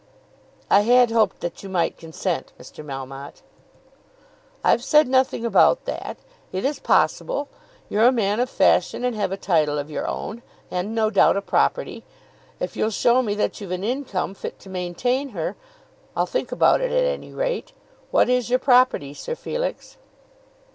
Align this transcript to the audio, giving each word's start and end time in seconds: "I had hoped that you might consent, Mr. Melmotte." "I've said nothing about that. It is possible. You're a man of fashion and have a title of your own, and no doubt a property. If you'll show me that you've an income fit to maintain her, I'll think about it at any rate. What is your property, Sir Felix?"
"I 0.67 0.79
had 0.81 1.11
hoped 1.11 1.41
that 1.41 1.61
you 1.61 1.69
might 1.69 1.95
consent, 1.95 2.53
Mr. 2.59 2.83
Melmotte." 2.83 3.43
"I've 4.63 4.83
said 4.83 5.07
nothing 5.07 5.45
about 5.45 5.85
that. 5.85 6.17
It 6.51 6.65
is 6.65 6.79
possible. 6.79 7.49
You're 7.87 8.07
a 8.07 8.11
man 8.11 8.39
of 8.39 8.49
fashion 8.49 9.03
and 9.05 9.15
have 9.15 9.31
a 9.31 9.37
title 9.37 9.77
of 9.77 9.91
your 9.91 10.07
own, 10.07 10.41
and 10.71 10.95
no 10.95 11.11
doubt 11.11 11.37
a 11.37 11.41
property. 11.43 12.03
If 12.59 12.75
you'll 12.75 12.89
show 12.89 13.21
me 13.21 13.35
that 13.35 13.61
you've 13.61 13.69
an 13.69 13.83
income 13.83 14.33
fit 14.33 14.57
to 14.61 14.69
maintain 14.71 15.29
her, 15.37 15.55
I'll 16.17 16.25
think 16.25 16.51
about 16.51 16.81
it 16.81 16.91
at 16.91 17.05
any 17.05 17.31
rate. 17.31 17.71
What 18.09 18.27
is 18.27 18.49
your 18.49 18.57
property, 18.57 19.13
Sir 19.13 19.35
Felix?" 19.35 19.97